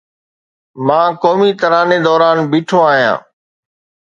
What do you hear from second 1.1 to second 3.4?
قومي تراني دوران بيٺو آهيان